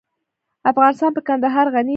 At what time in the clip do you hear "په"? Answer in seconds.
1.15-1.21